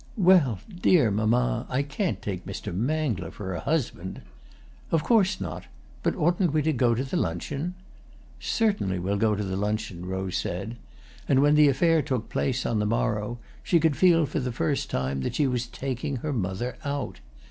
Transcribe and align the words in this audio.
"Well, 0.17 0.57
dear 0.81 1.11
mamma, 1.11 1.67
I 1.69 1.83
can't 1.83 2.23
take 2.23 2.43
Mr. 2.47 2.75
Mangler 2.75 3.29
for 3.29 3.53
a 3.53 3.59
husband." 3.59 4.23
"Of 4.89 5.03
course 5.03 5.39
not. 5.39 5.65
But 6.01 6.15
oughtn't 6.15 6.53
we 6.53 6.63
to 6.63 6.73
go 6.73 6.95
to 6.95 7.03
the 7.03 7.17
luncheon?" 7.17 7.75
"Certainly 8.39 8.97
we'll 8.97 9.17
go 9.17 9.35
to 9.35 9.43
the 9.43 9.55
luncheon," 9.55 10.07
Rose 10.07 10.37
said; 10.37 10.77
and 11.29 11.39
when 11.39 11.53
the 11.53 11.69
affair 11.69 12.01
took 12.01 12.29
place, 12.29 12.65
on 12.65 12.79
the 12.79 12.87
morrow, 12.87 13.37
she 13.61 13.79
could 13.79 13.95
feel 13.95 14.25
for 14.25 14.39
the 14.39 14.51
first 14.51 14.89
time 14.89 15.21
that 15.21 15.35
she 15.35 15.45
was 15.45 15.67
taking 15.67 16.15
her 16.15 16.33
mother 16.33 16.77
out. 16.83 17.19